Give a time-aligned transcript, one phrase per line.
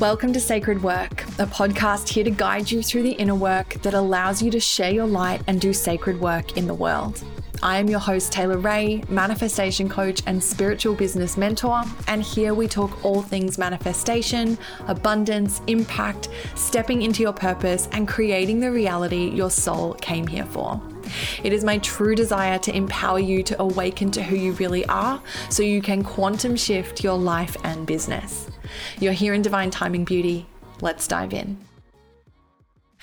[0.00, 3.92] Welcome to Sacred Work, a podcast here to guide you through the inner work that
[3.92, 7.22] allows you to share your light and do sacred work in the world.
[7.62, 11.82] I am your host, Taylor Ray, manifestation coach and spiritual business mentor.
[12.08, 18.60] And here we talk all things manifestation, abundance, impact, stepping into your purpose, and creating
[18.60, 20.80] the reality your soul came here for.
[21.42, 25.20] It is my true desire to empower you to awaken to who you really are
[25.48, 28.48] so you can quantum shift your life and business.
[29.00, 30.46] You're here in Divine Timing Beauty.
[30.80, 31.58] Let's dive in.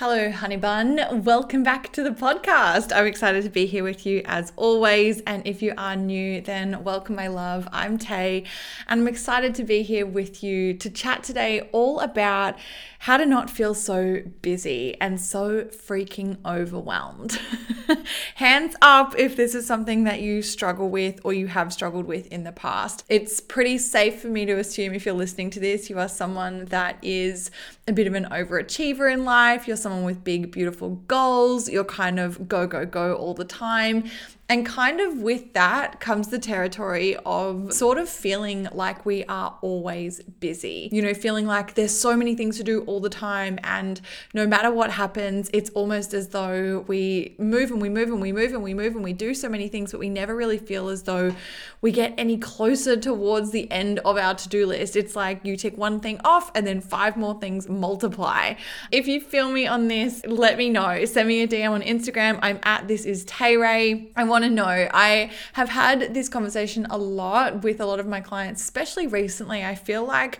[0.02, 1.26] Hello, honey bun.
[1.26, 2.95] Welcome back to the podcast.
[2.95, 5.20] I'm excited to be here with you as always.
[5.27, 7.67] And if you are new, then welcome, my love.
[7.73, 8.45] I'm Tay,
[8.88, 12.55] and I'm excited to be here with you to chat today all about
[12.99, 17.39] how to not feel so busy and so freaking overwhelmed.
[18.36, 22.27] Hands up if this is something that you struggle with or you have struggled with
[22.27, 23.05] in the past.
[23.08, 26.66] It's pretty safe for me to assume if you're listening to this, you are someone
[26.66, 27.52] that is
[27.88, 29.66] a bit of an overachiever in life.
[29.66, 31.68] You're someone with big, beautiful goals.
[31.68, 34.09] You're kind of go, go, go all the time.
[34.50, 39.56] And kind of with that comes the territory of sort of feeling like we are
[39.61, 40.89] always busy.
[40.91, 43.59] You know, feeling like there's so many things to do all the time.
[43.64, 44.02] And
[44.33, 48.31] no matter what happens, it's almost as though we move and we move and we
[48.31, 50.89] move and we move and we do so many things, but we never really feel
[50.89, 51.36] as though
[51.81, 54.95] we get any closer towards the end of our to do list.
[54.95, 58.56] It's like you tick one thing off and then five more things multiply.
[58.91, 61.06] If you feel me on this, let me know.
[61.06, 62.39] Send me a DM on Instagram.
[62.41, 64.11] I'm at this is Tay Ray.
[64.16, 64.88] I want want to know.
[64.94, 69.64] I have had this conversation a lot with a lot of my clients, especially recently.
[69.64, 70.40] I feel like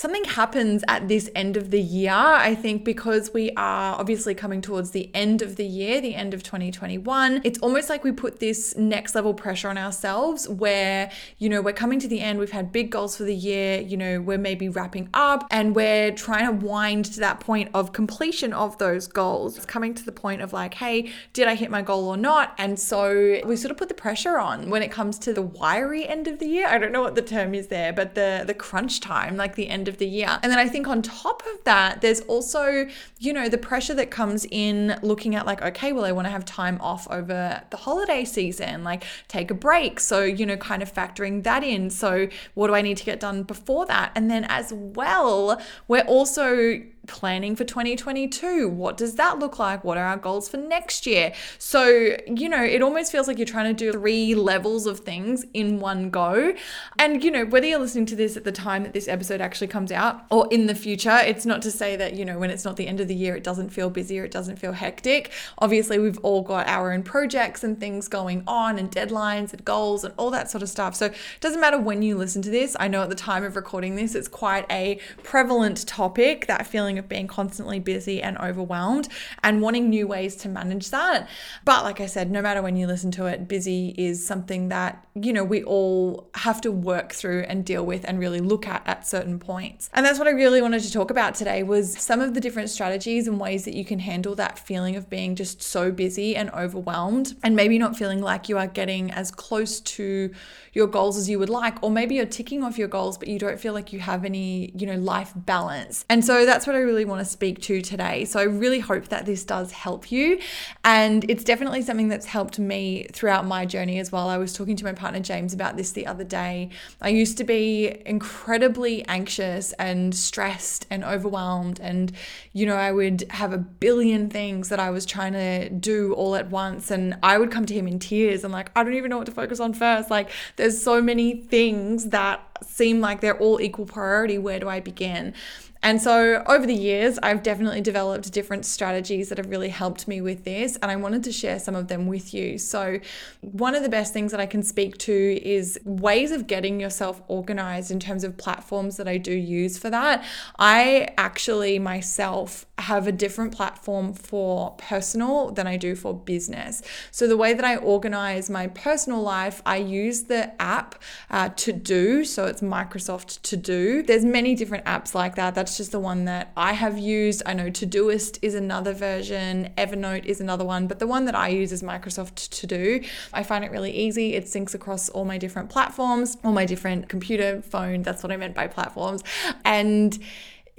[0.00, 2.10] something happens at this end of the year.
[2.10, 6.32] I think because we are obviously coming towards the end of the year, the end
[6.32, 11.50] of 2021, it's almost like we put this next level pressure on ourselves where, you
[11.50, 14.22] know, we're coming to the end, we've had big goals for the year, you know,
[14.22, 18.78] we're maybe wrapping up and we're trying to wind to that point of completion of
[18.78, 19.58] those goals.
[19.58, 22.54] It's coming to the point of like, hey, did I hit my goal or not?
[22.56, 26.08] And so we sort of put the pressure on when it comes to the wiry
[26.08, 26.68] end of the year.
[26.68, 29.68] I don't know what the term is there, but the the crunch time, like the
[29.68, 30.38] end of the year.
[30.42, 32.86] And then I think on top of that, there's also,
[33.18, 36.30] you know, the pressure that comes in looking at like, okay, well, I want to
[36.30, 40.00] have time off over the holiday season, like take a break.
[40.00, 41.90] So, you know, kind of factoring that in.
[41.90, 44.12] So, what do I need to get done before that?
[44.14, 48.68] And then as well, we're also planning for 2022.
[48.68, 49.84] What does that look like?
[49.84, 51.32] What are our goals for next year?
[51.58, 55.44] So, you know, it almost feels like you're trying to do three levels of things
[55.54, 56.54] in one go.
[56.98, 59.68] And, you know, whether you're listening to this at the time that this episode actually
[59.68, 62.64] comes out or in the future, it's not to say that, you know, when it's
[62.64, 65.30] not the end of the year, it doesn't feel busy or it doesn't feel hectic.
[65.58, 70.04] Obviously, we've all got our own projects and things going on and deadlines and goals
[70.04, 70.94] and all that sort of stuff.
[70.94, 72.76] So, it doesn't matter when you listen to this.
[72.78, 76.89] I know at the time of recording this, it's quite a prevalent topic, that feeling
[76.98, 79.08] of being constantly busy and overwhelmed
[79.42, 81.28] and wanting new ways to manage that.
[81.64, 85.06] But like I said, no matter when you listen to it, busy is something that,
[85.14, 88.86] you know, we all have to work through and deal with and really look at
[88.86, 89.88] at certain points.
[89.94, 92.70] And that's what I really wanted to talk about today was some of the different
[92.70, 96.50] strategies and ways that you can handle that feeling of being just so busy and
[96.50, 100.32] overwhelmed and maybe not feeling like you are getting as close to
[100.72, 103.38] your goals as you would like or maybe you're ticking off your goals but you
[103.38, 106.04] don't feel like you have any, you know, life balance.
[106.08, 108.24] And so that's what I really want to speak to today.
[108.24, 110.40] So I really hope that this does help you.
[110.84, 114.28] And it's definitely something that's helped me throughout my journey as well.
[114.28, 116.70] I was talking to my partner James about this the other day.
[117.00, 121.80] I used to be incredibly anxious and stressed and overwhelmed.
[121.80, 122.12] And,
[122.52, 126.34] you know, I would have a billion things that I was trying to do all
[126.34, 126.90] at once.
[126.90, 129.26] And I would come to him in tears and, like, I don't even know what
[129.26, 130.10] to focus on first.
[130.10, 134.38] Like, there's so many things that seem like they're all equal priority.
[134.38, 135.34] Where do I begin?
[135.82, 140.20] And so over the years, I've definitely developed different strategies that have really helped me
[140.20, 142.58] with this, and I wanted to share some of them with you.
[142.58, 143.00] So,
[143.40, 147.22] one of the best things that I can speak to is ways of getting yourself
[147.28, 150.22] organized in terms of platforms that I do use for that.
[150.58, 156.82] I actually myself have a different platform for personal than I do for business.
[157.10, 160.96] So, the way that I organize my personal life, I use the app
[161.30, 162.26] uh, To Do.
[162.26, 164.02] So, it's Microsoft To Do.
[164.02, 165.54] There's many different apps like that.
[165.54, 167.42] That's just the one that I have used.
[167.46, 171.48] I know Todoist is another version, Evernote is another one, but the one that I
[171.48, 173.02] use is Microsoft To Do.
[173.32, 174.34] I find it really easy.
[174.34, 178.02] It syncs across all my different platforms, all my different computer, phone.
[178.02, 179.22] That's what I meant by platforms.
[179.64, 180.18] And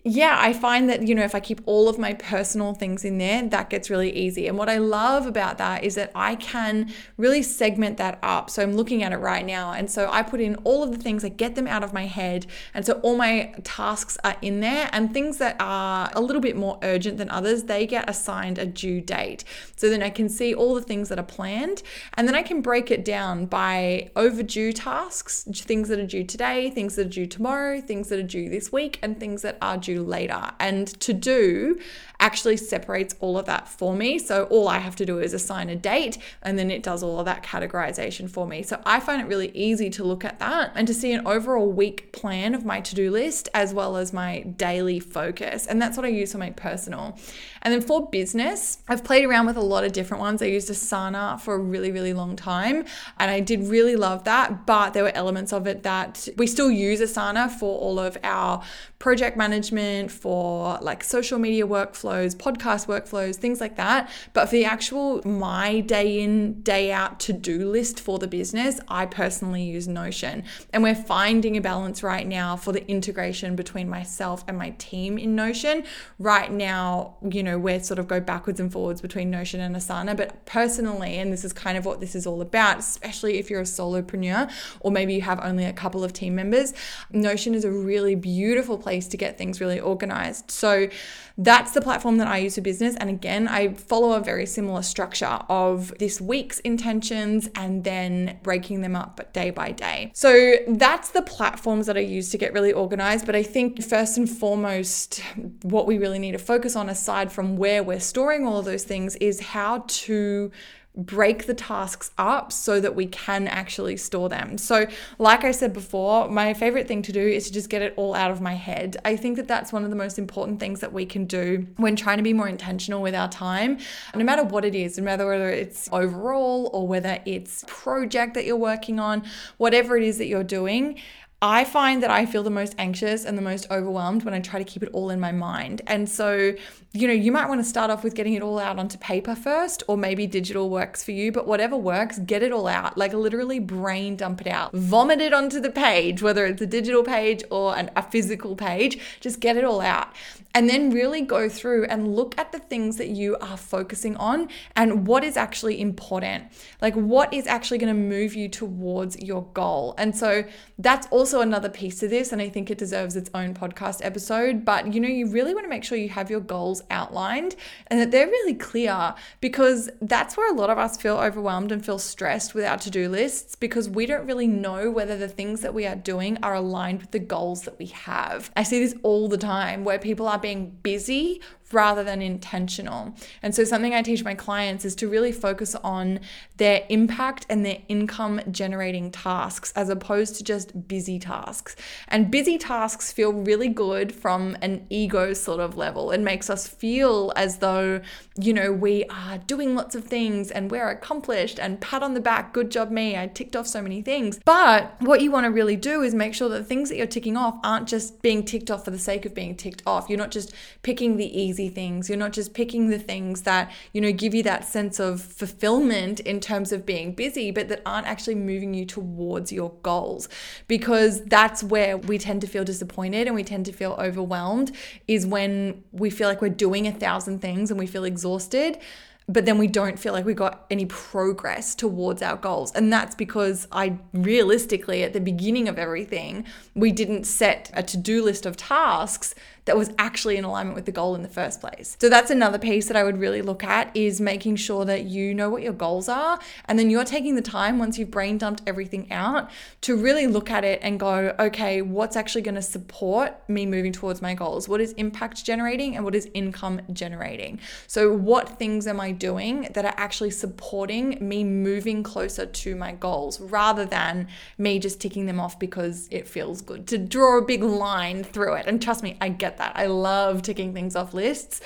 [0.04, 3.20] yeah, I find that, you know, if I keep all of my personal things in
[3.20, 4.48] there, that gets really easy.
[4.48, 8.50] And what I love about that is that I can really segment that up.
[8.50, 9.74] So I'm looking at it right now.
[9.74, 12.08] And so I put in all of the things, I get them out of my
[12.08, 12.48] head.
[12.74, 16.56] And so all my tasks are in there and things that are a little bit
[16.56, 19.44] more urgent than others, they get assigned a due date.
[19.76, 21.84] So then I can see all the things that are planned.
[22.16, 26.72] And then I can break it down by overdue tasks, things that are due today,
[26.72, 29.78] things that are due tomorrow, things that are due this week, and things that are
[29.78, 30.52] due later.
[30.60, 31.80] And to do
[32.22, 34.20] actually separates all of that for me.
[34.20, 37.20] So all I have to do is assign a date and then it does all
[37.20, 38.62] of that categorization for me.
[38.64, 41.70] So I find it really easy to look at that and to see an overall
[41.70, 45.66] week plan of my to do list as well as my daily focus.
[45.66, 47.18] And that's what I use for my personal.
[47.64, 50.42] And then for business, I've played around with a lot of different ones.
[50.42, 52.86] I used Asana for a really, really long time
[53.18, 54.68] and I did really love that.
[54.68, 58.64] But there were elements of it that we still use Asana for all of our
[59.00, 61.66] project management, for like social media
[62.12, 64.10] workflows, podcast workflows, things like that.
[64.34, 68.80] But for the actual my day in, day out to do list for the business,
[68.88, 70.44] I personally use Notion.
[70.74, 75.18] And we're finding a balance right now for the integration between myself and my team
[75.18, 75.84] in Notion.
[76.20, 80.16] Right now, you know, we're sort of go backwards and forwards between Notion and Asana.
[80.16, 83.62] But personally, and this is kind of what this is all about, especially if you're
[83.62, 86.74] a solopreneur or maybe you have only a couple of team members,
[87.12, 90.52] Notion is a really beautiful place to get things really organized.
[90.52, 90.90] So
[91.38, 92.96] that's the platform that I use for business.
[92.96, 98.82] And again, I follow a very similar structure of this week's intentions and then breaking
[98.82, 100.12] them up day by day.
[100.16, 103.28] So that's the platforms that I use to get really organized.
[103.28, 105.22] But I think first and foremost,
[105.62, 108.84] what we really need to focus on, aside from where we're storing all of those
[108.84, 110.52] things, is how to
[110.96, 114.58] break the tasks up so that we can actually store them.
[114.58, 114.88] So,
[115.20, 118.14] like I said before, my favorite thing to do is to just get it all
[118.14, 118.98] out of my head.
[119.06, 121.96] I think that that's one of the most important things that we can do when
[121.96, 123.78] trying to be more intentional with our time,
[124.14, 128.46] no matter what it is, no matter whether it's overall or whether it's project that
[128.46, 129.24] you're working on,
[129.58, 131.00] whatever it is that you're doing
[131.44, 134.60] I find that I feel the most anxious and the most overwhelmed when I try
[134.60, 135.82] to keep it all in my mind.
[135.88, 136.54] And so,
[136.94, 139.34] you know, you might want to start off with getting it all out onto paper
[139.34, 142.96] first, or maybe digital works for you, but whatever works, get it all out.
[142.96, 147.02] Like literally brain dump it out, vomit it onto the page, whether it's a digital
[147.02, 150.10] page or an, a physical page, just get it all out.
[150.54, 154.50] And then really go through and look at the things that you are focusing on
[154.76, 156.46] and what is actually important.
[156.82, 159.96] Like, what is actually going to move you towards your goal.
[159.98, 160.44] And so,
[160.78, 162.32] that's also another piece to this.
[162.32, 164.66] And I think it deserves its own podcast episode.
[164.66, 167.56] But, you know, you really want to make sure you have your goals outlined
[167.88, 171.86] and that they're really clear because that's where a lot of us feel overwhelmed and
[171.86, 175.62] feel stressed with our to do lists because we don't really know whether the things
[175.62, 178.52] that we are doing are aligned with the goals that we have.
[178.56, 181.42] I see this all the time where people are being busy
[181.74, 183.16] rather than intentional.
[183.42, 186.20] And so, something I teach my clients is to really focus on
[186.58, 191.76] their impact and their income generating tasks as opposed to just busy tasks.
[192.08, 196.12] And busy tasks feel really good from an ego sort of level.
[196.12, 198.02] It makes us feel as though,
[198.38, 202.20] you know, we are doing lots of things and we're accomplished and pat on the
[202.20, 204.40] back, good job me, I ticked off so many things.
[204.46, 207.38] But what you want to really do is make sure that things that you're ticking
[207.38, 210.10] off aren't just being ticked off for the sake of being ticked off.
[210.10, 210.54] You're not just
[210.84, 212.10] picking the easy easy things.
[212.10, 216.20] You're not just picking the things that, you know, give you that sense of fulfillment
[216.22, 220.30] in terms of being busy, but that aren't actually moving you towards your goals.
[220.68, 224.72] Because that's where we tend to feel disappointed and we tend to feel overwhelmed
[225.08, 228.80] is when we feel like we're doing a thousand things and we feel exhausted
[229.28, 232.72] but then we don't feel like we got any progress towards our goals.
[232.74, 236.46] And that's because I realistically, at the beginning of everything,
[236.76, 239.34] we didn't set a to do list of tasks
[239.66, 241.98] that was actually in alignment with the goal in the first place.
[242.00, 245.34] So that's another piece that I would really look at is making sure that you
[245.34, 248.62] know what your goals are and then you're taking the time once you've brain dumped
[248.66, 249.50] everything out
[249.82, 253.92] to really look at it and go, okay, what's actually going to support me moving
[253.92, 254.68] towards my goals?
[254.68, 257.60] What is impact generating and what is income generating?
[257.88, 262.94] So what things am I doing that are actually supporting me moving closer to my
[262.94, 264.28] goals rather than
[264.58, 268.56] me just ticking them off because it feels good to draw a big line through
[268.56, 268.66] it.
[268.68, 269.74] And trust me, I get that.
[269.76, 271.62] I love ticking things off lists.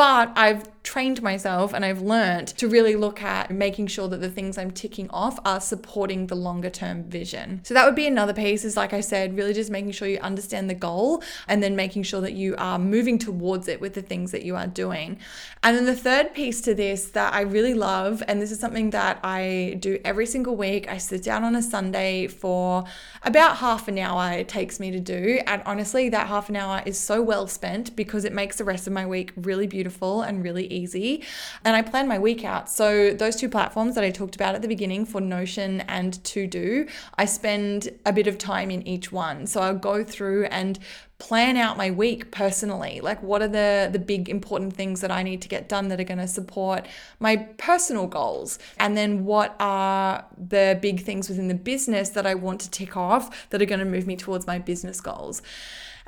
[0.00, 4.30] But I've trained myself and I've learned to really look at making sure that the
[4.30, 7.60] things I'm ticking off are supporting the longer term vision.
[7.64, 10.18] So that would be another piece is like I said, really just making sure you
[10.20, 14.00] understand the goal and then making sure that you are moving towards it with the
[14.00, 15.18] things that you are doing.
[15.62, 18.90] And then the third piece to this that I really love, and this is something
[18.90, 22.84] that I do every single week, I sit down on a Sunday for
[23.22, 25.40] about half an hour it takes me to do.
[25.46, 28.86] And honestly, that half an hour is so well spent because it makes the rest
[28.86, 29.89] of my week really beautiful
[30.22, 31.24] and really easy.
[31.64, 32.70] And I plan my week out.
[32.70, 36.86] So, those two platforms that I talked about at the beginning for Notion and To-Do,
[37.16, 39.46] I spend a bit of time in each one.
[39.46, 40.78] So, I'll go through and
[41.20, 45.22] plan out my week personally like what are the the big important things that i
[45.22, 46.86] need to get done that are going to support
[47.20, 52.34] my personal goals and then what are the big things within the business that i
[52.34, 55.42] want to tick off that are going to move me towards my business goals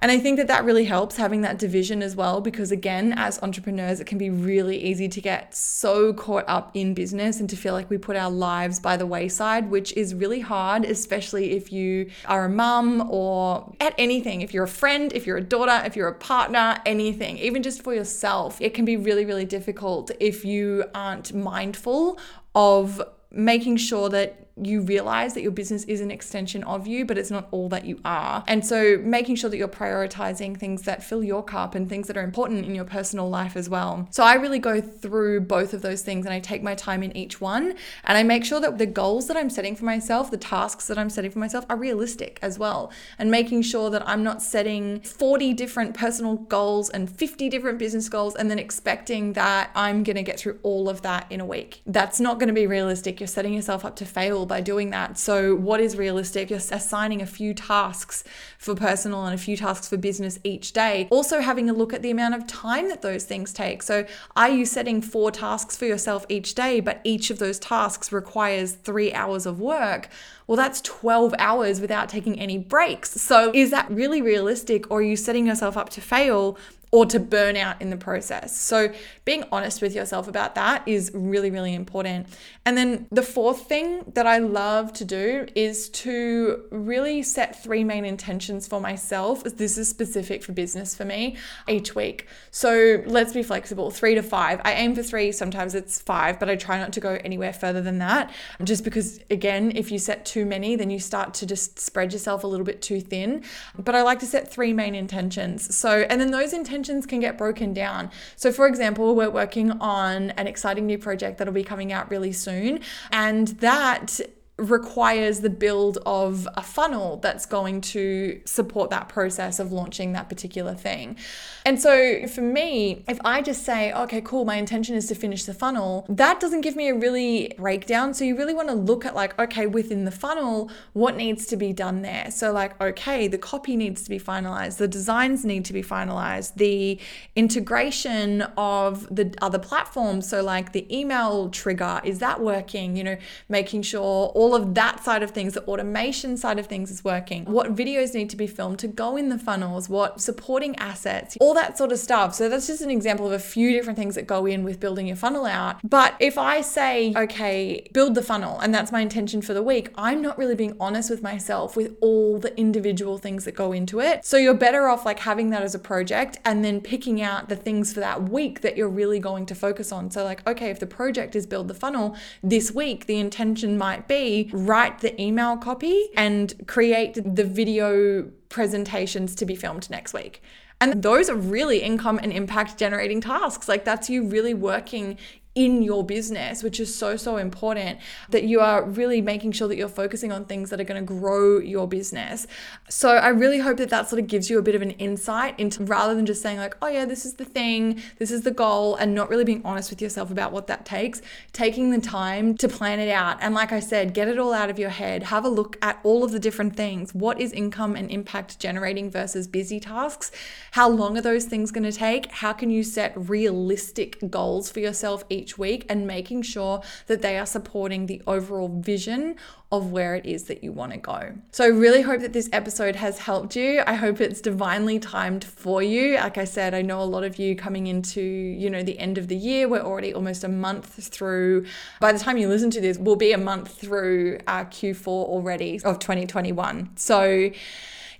[0.03, 3.41] and I think that that really helps having that division as well, because again, as
[3.41, 7.57] entrepreneurs, it can be really easy to get so caught up in business and to
[7.57, 11.73] feel like we put our lives by the wayside, which is really hard, especially if
[11.73, 14.41] you are a mum or at anything.
[14.41, 17.83] If you're a friend, if you're a daughter, if you're a partner, anything, even just
[17.83, 22.19] for yourself, it can be really, really difficult if you aren't mindful
[22.57, 27.19] of making sure that you realize that your business is an extension of you, but
[27.19, 28.45] it's not all that you are.
[28.47, 32.17] And so making sure that you're prioritizing things that fill your cup and things that
[32.17, 34.09] are important in your personal life as well.
[34.11, 37.17] So I really go through both of those things and I take my time in
[37.17, 40.37] each one and I make sure that the goals that I'm setting for myself, the
[40.37, 42.93] tasks that I'm setting for myself are realistic as well.
[43.19, 48.09] And making sure that I'm not setting 40 different personal goals and 50 different business
[48.09, 51.47] goals and then expecting that I'm going to get through all of that in a
[51.47, 51.83] week.
[51.87, 53.21] That's not going to be realistic.
[53.21, 55.19] You're setting yourself up to fail by doing that.
[55.19, 56.51] So, what is realistic?
[56.51, 58.25] You're assigning a few tasks
[58.59, 61.09] for personal and a few tasks for business each day.
[61.11, 63.83] Also, having a look at the amount of time that those things take.
[63.83, 64.07] So,
[64.37, 68.73] are you setting four tasks for yourself each day, but each of those tasks requires
[68.73, 70.09] three hours of work?
[70.47, 73.13] Well, that's 12 hours without taking any breaks.
[73.13, 76.59] So, is that really realistic, or are you setting yourself up to fail
[76.93, 78.55] or to burn out in the process.
[78.55, 78.93] So,
[79.25, 82.27] being honest with yourself about that is really, really important.
[82.67, 87.83] And then the fourth thing that I love to do is to really set three
[87.83, 89.43] main intentions for myself.
[89.43, 92.29] This is specific for business for me each week.
[92.51, 94.61] So, let's be flexible three to five.
[94.63, 97.81] I aim for three, sometimes it's five, but I try not to go anywhere further
[97.81, 98.31] than that.
[98.63, 102.45] Just because, again, if you set too many, then you start to just spread yourself
[102.45, 103.45] a little bit too thin.
[103.79, 105.75] But I like to set three main intentions.
[105.75, 108.11] So, and then those intentions intentions can get broken down.
[108.35, 112.33] So, for example, we're working on an exciting new project that'll be coming out really
[112.33, 112.81] soon,
[113.13, 114.21] and that
[114.63, 120.29] requires the build of a funnel that's going to support that process of launching that
[120.29, 121.17] particular thing.
[121.65, 125.45] And so for me, if I just say, okay, cool, my intention is to finish
[125.45, 128.15] the funnel, that doesn't give me a really breakdown.
[128.15, 131.57] So you really want to look at like, okay, within the funnel, what needs to
[131.57, 132.31] be done there?
[132.31, 136.55] So like, okay, the copy needs to be finalized, the designs need to be finalized,
[136.55, 137.01] the
[137.37, 140.29] integration of the other platforms.
[140.29, 142.97] So like the email trigger, is that working?
[142.97, 143.17] You know,
[143.49, 147.03] making sure all all of that side of things, the automation side of things is
[147.03, 151.39] working, what videos need to be filmed to go in the funnels, what supporting assets,
[151.41, 152.35] all that sort of stuff.
[152.35, 155.07] So that's just an example of a few different things that go in with building
[155.07, 155.77] your funnel out.
[155.83, 159.89] But if I say, okay, build the funnel, and that's my intention for the week,
[159.95, 164.01] I'm not really being honest with myself with all the individual things that go into
[164.01, 164.25] it.
[164.25, 167.57] So you're better off like having that as a project and then picking out the
[167.57, 170.11] things for that week that you're really going to focus on.
[170.11, 174.07] So, like, okay, if the project is build the funnel this week, the intention might
[174.07, 180.43] be write the email copy and create the video presentations to be filmed next week.
[180.81, 183.69] And those are really income and impact generating tasks.
[183.69, 185.17] Like that's you really working
[185.55, 187.99] in your business, which is so, so important
[188.31, 191.07] that you are really making sure that you're focusing on things that are going to
[191.07, 192.47] grow your business.
[192.89, 195.59] So I really hope that that sort of gives you a bit of an insight
[195.61, 198.51] into rather than just saying, like, oh, yeah, this is the thing, this is the
[198.51, 201.21] goal, and not really being honest with yourself about what that takes,
[201.53, 203.37] taking the time to plan it out.
[203.43, 206.01] And like I said, get it all out of your head, have a look at
[206.03, 207.13] all of the different things.
[207.13, 210.31] What is income and impact generating versus busy tasks?
[210.71, 212.31] How long are those things going to take?
[212.31, 217.21] How can you set realistic goals for yourself each each week and making sure that
[217.21, 219.37] they are supporting the overall vision
[219.73, 221.33] of where it is that you want to go.
[221.51, 223.83] So I really hope that this episode has helped you.
[223.87, 226.17] I hope it's divinely timed for you.
[226.17, 229.17] Like I said, I know a lot of you coming into, you know, the end
[229.17, 229.67] of the year.
[229.67, 231.65] We're already almost a month through.
[232.01, 235.81] By the time you listen to this, we'll be a month through our Q4 already
[235.85, 236.91] of 2021.
[236.97, 237.51] So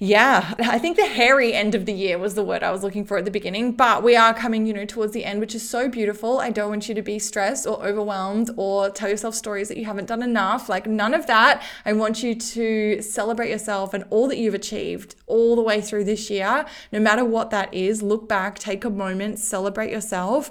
[0.03, 3.05] yeah, I think the hairy end of the year was the word I was looking
[3.05, 5.71] for at the beginning, but we are coming, you know, towards the end, which is
[5.71, 6.41] so beautiful.
[6.41, 9.85] I don't want you to be stressed or overwhelmed or tell yourself stories that you
[9.85, 10.69] haven't done enough.
[10.69, 11.63] Like none of that.
[11.85, 16.03] I want you to celebrate yourself and all that you've achieved all the way through
[16.03, 18.03] this year, no matter what that is.
[18.03, 20.51] Look back, take a moment, celebrate yourself,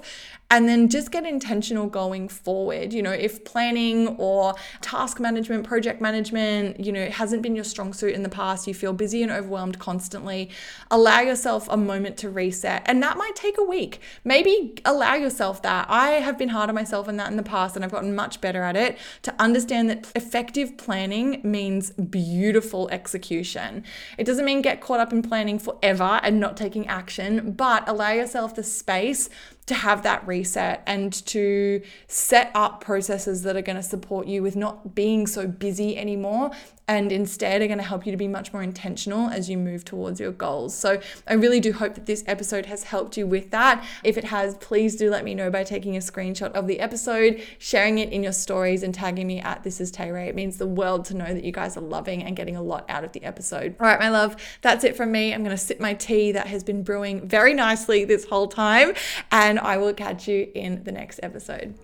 [0.52, 2.92] and then just get intentional going forward.
[2.92, 7.94] You know, if planning or task management, project management, you know, hasn't been your strong
[7.94, 10.50] suit in the past, you feel busy and overwhelmed constantly,
[10.90, 12.82] allow yourself a moment to reset.
[12.84, 14.02] And that might take a week.
[14.24, 15.86] Maybe allow yourself that.
[15.88, 18.42] I have been hard on myself in that in the past and I've gotten much
[18.42, 23.84] better at it to understand that effective planning means beautiful execution.
[24.18, 28.12] It doesn't mean get caught up in planning forever and not taking action, but allow
[28.12, 29.30] yourself the space
[29.66, 34.42] to have that reset and to set up processes that are going to support you
[34.42, 36.50] with not being so busy anymore
[36.88, 39.84] and instead are going to help you to be much more intentional as you move
[39.84, 40.74] towards your goals.
[40.74, 43.84] So I really do hope that this episode has helped you with that.
[44.02, 47.42] If it has, please do let me know by taking a screenshot of the episode,
[47.58, 50.28] sharing it in your stories and tagging me at this is Tay Ray.
[50.28, 52.84] It means the world to know that you guys are loving and getting a lot
[52.88, 53.76] out of the episode.
[53.78, 55.32] All right, my love, that's it from me.
[55.32, 58.92] I'm going to sip my tea that has been brewing very nicely this whole time
[59.30, 61.74] and and I will catch you in the next episode.